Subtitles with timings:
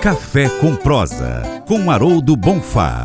[0.00, 3.04] Café com Prosa, com Haroldo Bonfá.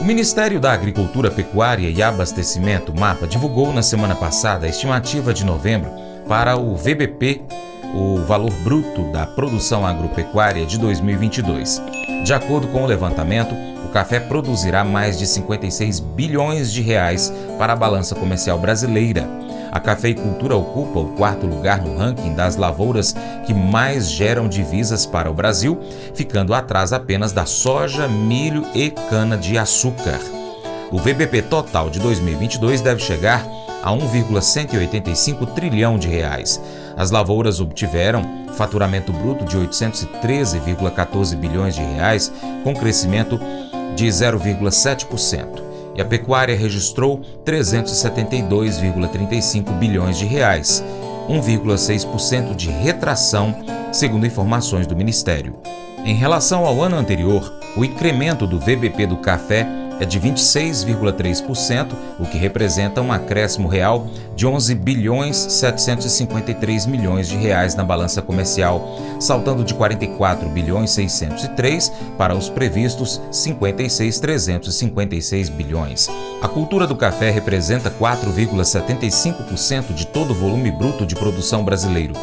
[0.00, 5.44] O Ministério da Agricultura, Pecuária e Abastecimento, MAPA, divulgou na semana passada a estimativa de
[5.44, 5.90] novembro
[6.26, 7.42] para o VBP,
[7.94, 11.82] o valor bruto da produção agropecuária de 2022.
[12.24, 13.54] De acordo com o levantamento,
[13.84, 19.26] o café produzirá mais de 56 bilhões de reais para a balança comercial brasileira
[19.76, 23.14] a cafeicultura ocupa o quarto lugar no ranking das lavouras
[23.44, 25.78] que mais geram divisas para o Brasil,
[26.14, 30.18] ficando atrás apenas da soja, milho e cana-de-açúcar.
[30.90, 33.46] O VBP total de 2022 deve chegar
[33.82, 36.60] a 1,185 trilhão de reais.
[36.96, 42.32] As lavouras obtiveram faturamento bruto de 813,14 bilhões de reais,
[42.64, 43.38] com crescimento
[43.94, 50.84] de 0,7% e a pecuária registrou 372,35 bilhões de reais,
[51.28, 53.52] 1,6% de retração,
[53.90, 55.56] segundo informações do Ministério.
[56.04, 59.66] Em relação ao ano anterior, o incremento do VBP do café
[60.00, 67.36] é de 26,3%, o que representa um acréscimo real de 11 bilhões 753 milhões de
[67.36, 76.08] reais na balança comercial, saltando de 44 bilhões 603 para os previstos 56 356 bilhões.
[76.42, 82.14] A cultura do café representa 4,75% de todo o volume bruto de produção brasileiro.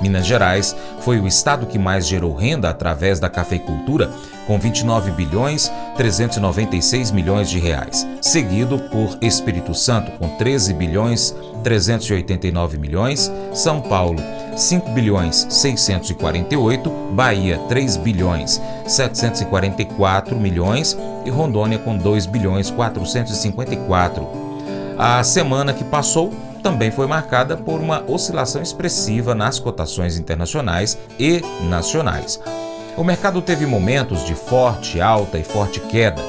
[0.00, 4.10] Minas Gerais foi o estado que mais gerou renda através da cafeicultura,
[4.46, 12.76] com 29 bilhões 396 milhões de reais, seguido por Espírito Santo com 13 bilhões 389
[12.78, 14.18] milhões, São Paulo
[14.56, 24.26] 5 bilhões 648, Bahia 3 bilhões 744 milhões e Rondônia com 2 bilhões 454.
[24.98, 26.32] A semana que passou
[26.62, 32.40] também foi marcada por uma oscilação expressiva nas cotações internacionais e nacionais.
[32.96, 36.22] O mercado teve momentos de forte alta e forte queda.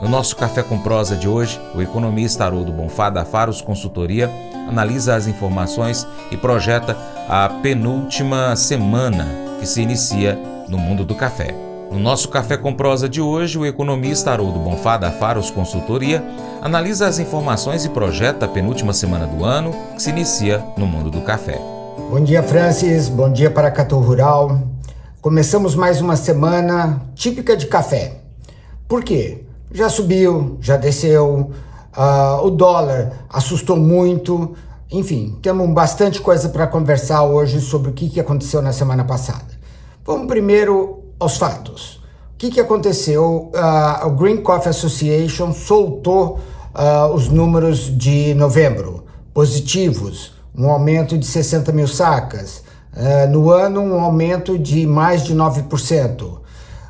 [0.00, 4.30] No nosso Café com Prosa de hoje, o economista Haroldo Bonfá da Faros Consultoria
[4.68, 6.96] analisa as informações e projeta
[7.28, 9.26] a penúltima semana
[9.58, 11.69] que se inicia no mundo do café.
[11.90, 16.22] No nosso Café com Prosa de hoje, o economista Haroldo Bonfá da Faros Consultoria
[16.62, 21.10] analisa as informações e projeta a penúltima semana do ano que se inicia no mundo
[21.10, 21.60] do café.
[22.08, 23.08] Bom dia, Francis.
[23.08, 24.62] Bom dia para Catu Rural.
[25.20, 28.20] Começamos mais uma semana típica de café.
[28.86, 29.44] Por quê?
[29.72, 31.50] Já subiu, já desceu,
[31.96, 34.54] uh, o dólar assustou muito.
[34.92, 39.58] Enfim, temos bastante coisa para conversar hoje sobre o que, que aconteceu na semana passada.
[40.04, 42.00] Vamos primeiro aos fatos.
[42.34, 43.52] O que, que aconteceu?
[43.54, 46.40] Uh, o Green Coffee Association soltou
[46.74, 49.04] uh, os números de novembro,
[49.34, 52.62] positivos, um aumento de 60 mil sacas.
[52.92, 56.40] Uh, no ano, um aumento de mais de 9%.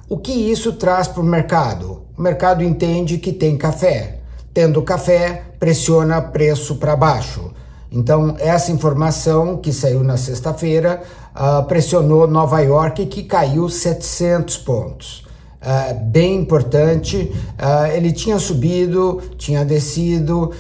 [0.09, 2.03] O que isso traz para o mercado?
[2.17, 4.21] O mercado entende que tem café.
[4.55, 7.51] Tendo café, pressiona preço para baixo.
[7.93, 11.03] Então, essa informação que saiu na sexta-feira
[11.35, 15.25] uh, pressionou Nova York, que caiu 700 pontos.
[15.61, 20.53] Uh, bem importante, uh, ele tinha subido, tinha descido,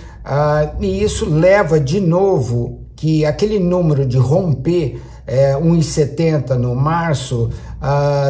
[0.79, 7.49] e isso leva de novo que aquele número de romper é, 1,70 no março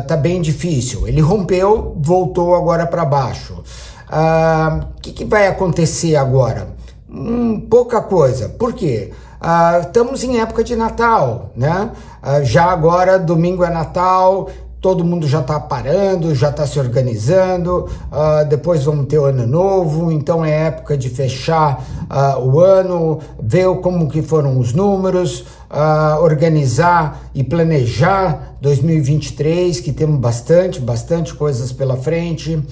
[0.00, 1.08] está bem difícil.
[1.08, 3.64] Ele rompeu, voltou agora para baixo.
[4.08, 6.68] O que, que vai acontecer agora?
[7.10, 8.48] Hum, pouca coisa.
[8.48, 9.10] Por quê?
[9.40, 11.90] Uh, estamos em época de Natal, né?
[12.22, 14.48] Uh, já agora, domingo é Natal,
[14.80, 19.46] todo mundo já está parando, já está se organizando, uh, depois vamos ter o ano
[19.46, 25.40] novo, então é época de fechar uh, o ano, ver como que foram os números,
[25.70, 32.62] uh, organizar e planejar 2023, que temos bastante, bastante coisas pela frente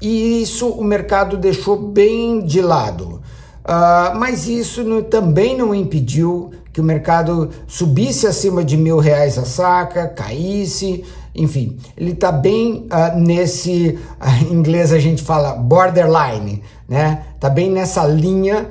[0.00, 3.22] e isso o mercado deixou bem de lado.
[3.66, 9.44] Uh, mas isso também não impediu que o mercado subisse acima de mil reais a
[9.44, 11.04] saca, caísse,
[11.34, 17.24] enfim, ele está bem uh, nesse, uh, em inglês a gente fala borderline, né?
[17.34, 18.68] Está bem nessa linha,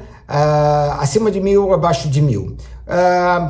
[0.97, 2.56] acima de mil, abaixo de mil.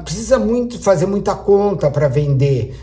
[0.04, 2.76] precisa muito fazer muita conta para vender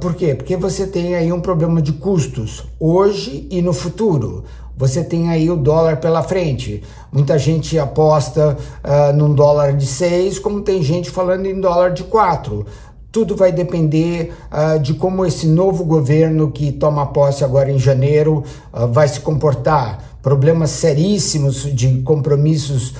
[0.00, 0.34] por quê?
[0.34, 4.44] Porque você tem aí um problema de custos hoje e no futuro.
[4.76, 6.82] Você tem aí o dólar pela frente.
[7.10, 12.04] Muita gente aposta uh, num dólar de 6, como tem gente falando em dólar de
[12.04, 12.66] 4.
[13.10, 18.44] Tudo vai depender uh, de como esse novo governo que toma posse agora em janeiro
[18.70, 20.18] uh, vai se comportar.
[20.20, 22.94] Problemas seríssimos de compromissos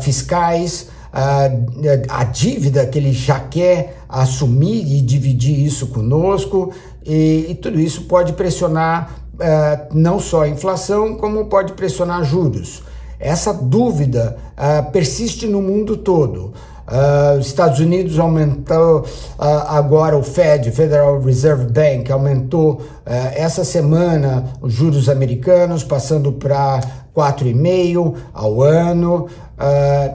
[0.00, 6.72] fiscais, a dívida que ele já quer assumir e dividir isso conosco,
[7.04, 12.82] e, e tudo isso pode pressionar uh, não só a inflação, como pode pressionar juros.
[13.18, 16.52] Essa dúvida uh, persiste no mundo todo.
[16.90, 19.04] Uh, os Estados Unidos aumentou uh,
[19.38, 26.80] agora o Fed, Federal Reserve Bank, aumentou uh, essa semana os juros americanos, passando para
[27.14, 29.28] 4,5 ao ano.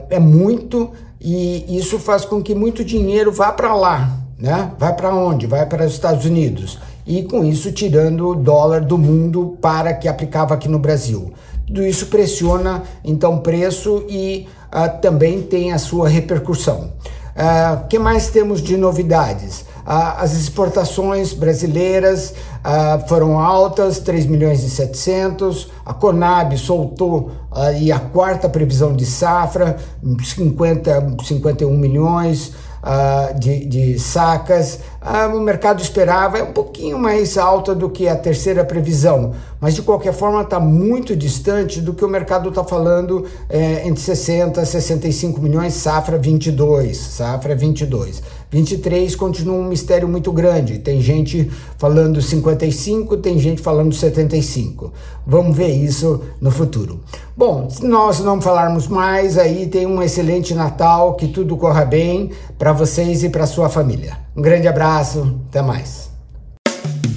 [0.09, 4.71] é muito e isso faz com que muito dinheiro vá para lá, né?
[4.77, 5.47] Vai para onde?
[5.47, 10.07] Vai para os Estados Unidos e com isso tirando o dólar do mundo para que
[10.07, 11.33] aplicava aqui no Brasil.
[11.67, 16.93] Tudo isso pressiona então o preço e uh, também tem a sua repercussão.
[17.35, 19.65] O uh, ah, que mais temos de novidades?
[19.85, 25.69] Uh, as exportações brasileiras uh, foram altas, 3 milhões e 700.
[25.85, 29.77] A Conab soltou aí a quarta previsão de safra,
[30.23, 34.79] 50, 51 milhões uh, de, de, sacas.
[35.05, 39.75] Uh, o mercado esperava é um pouquinho mais alta do que a terceira previsão, mas
[39.75, 44.59] de qualquer forma está muito distante do que o mercado está falando é, entre 60
[44.63, 48.23] e 65 milhões, safra 22, safra 22.
[48.49, 50.79] 23 continua um mistério muito grande.
[50.79, 54.91] Tem gente falando 55, tem gente falando 75.
[55.27, 56.99] Vamos ver isso no futuro.
[57.37, 62.31] Bom, se nós não falarmos mais, aí tem um excelente Natal, que tudo corra bem
[62.57, 64.24] para vocês e para sua família.
[64.35, 66.04] Um grande abraço, até mais.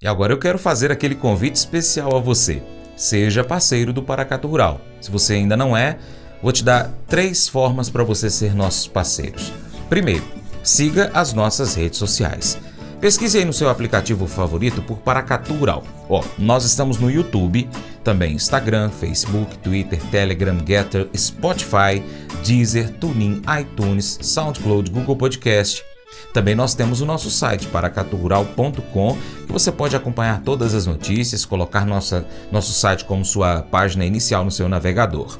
[0.00, 2.62] E agora eu quero fazer aquele convite especial a você.
[2.96, 4.80] Seja parceiro do Paracato Rural.
[5.00, 5.98] Se você ainda não é,
[6.42, 9.52] vou te dar três formas para você ser nossos parceiros.
[9.88, 10.24] Primeiro,
[10.62, 12.58] siga as nossas redes sociais.
[13.00, 15.82] Pesquise aí no seu aplicativo favorito por Paracatu Rural.
[16.08, 17.68] Ó, nós estamos no YouTube,
[18.04, 22.02] também Instagram, Facebook, Twitter, Telegram, Getter, Spotify,
[22.44, 25.82] Deezer, TuneIn, iTunes, SoundCloud, Google Podcast
[26.32, 31.86] também nós temos o nosso site paracaturural.com, que você pode acompanhar todas as notícias, colocar
[31.86, 35.38] nossa, nosso site como sua página inicial no seu navegador.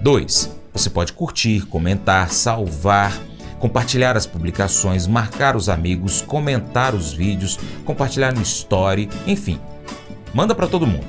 [0.00, 0.50] 2.
[0.72, 3.16] Você pode curtir, comentar, salvar,
[3.58, 9.60] compartilhar as publicações, marcar os amigos, comentar os vídeos, compartilhar no story, enfim.
[10.32, 11.06] Manda para todo mundo.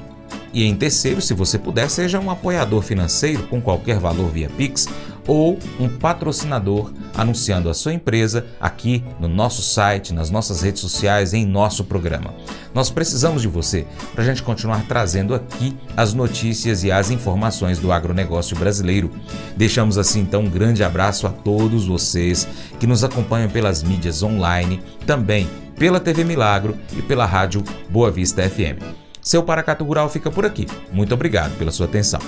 [0.53, 4.88] E em terceiro, se você puder, seja um apoiador financeiro com qualquer valor via Pix
[5.27, 11.34] ou um patrocinador anunciando a sua empresa aqui no nosso site, nas nossas redes sociais,
[11.34, 12.34] em nosso programa.
[12.74, 17.80] Nós precisamos de você para a gente continuar trazendo aqui as notícias e as informações
[17.80, 19.12] do agronegócio brasileiro.
[19.56, 22.48] Deixamos assim então um grande abraço a todos vocês
[22.80, 28.48] que nos acompanham pelas mídias online, também pela TV Milagro e pela rádio Boa Vista
[28.50, 28.82] FM.
[29.22, 30.68] Seu Paracatu Rural fica por aqui.
[30.92, 32.20] Muito obrigado pela sua atenção.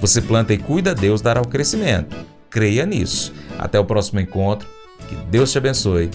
[0.00, 2.16] Você planta e cuida, Deus dará o crescimento.
[2.50, 3.32] Creia nisso.
[3.58, 4.68] Até o próximo encontro.
[5.08, 6.10] Que Deus te abençoe.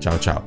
[0.00, 0.44] Tchau, tchau.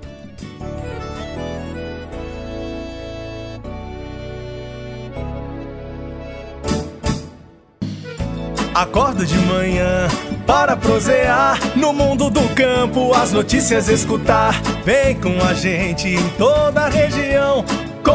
[8.74, 10.08] Acordo de manhã
[10.48, 14.60] para prosear no mundo do campo, as notícias escutar.
[14.84, 17.64] Vem com a gente em toda a região